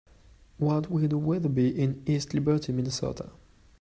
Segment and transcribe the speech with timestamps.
[0.57, 3.29] What will the weather be in East Liberty Minnesota?